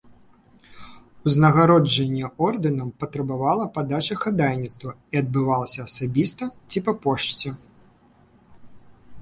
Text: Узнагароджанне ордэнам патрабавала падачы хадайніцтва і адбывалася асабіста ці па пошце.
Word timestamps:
Узнагароджанне 1.31 2.25
ордэнам 2.47 2.89
патрабавала 3.03 3.67
падачы 3.75 4.15
хадайніцтва 4.23 4.91
і 5.15 5.21
адбывалася 5.25 5.79
асабіста 5.87 6.43
ці 6.69 6.79
па 6.89 6.93
пошце. 7.05 7.49